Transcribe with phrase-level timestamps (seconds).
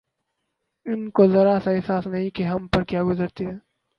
[0.85, 3.55] ان کو ذرا سا احساس نہیں کہ ہم پر کیا گزرتی ہے